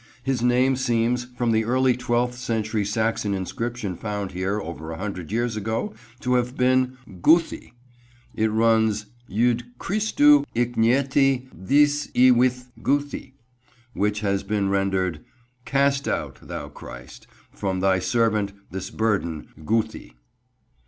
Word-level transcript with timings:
His 0.23 0.41
name 0.41 0.75
seems, 0.77 1.25
from 1.25 1.51
the 1.51 1.63
early 1.63 1.95
twelfth 1.95 2.33
century 2.35 2.83
Saxon 2.83 3.35
inscription 3.35 3.95
found 3.95 4.31
here 4.31 4.59
over 4.59 4.89
a 4.89 4.97
hundred 4.97 5.31
years 5.31 5.55
ago, 5.55 5.93
to 6.21 6.33
have 6.33 6.57
been 6.57 6.97
"Guhthi." 7.07 7.73
It 8.33 8.47
runs 8.49 9.05
"Yd 9.31 9.77
Crist 9.77 10.17
tu 10.17 10.43
icniecti 10.55 11.47
this 11.53 12.09
i 12.15 12.31
wihtth, 12.33 12.69
Guhthi"; 12.81 13.33
which 13.93 14.21
has 14.21 14.41
been 14.41 14.69
rendered, 14.69 15.23
"Cast 15.65 16.07
out, 16.07 16.39
thou 16.47 16.67
Christ, 16.67 17.27
from 17.51 17.79
Thy 17.81 17.99
servant 17.99 18.53
this 18.71 18.89
burden, 18.89 19.49
Guhthi." 19.65 20.15